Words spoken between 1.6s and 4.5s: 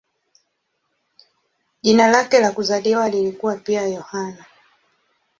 Jina lake la kuzaliwa lilikuwa pia "Yohane".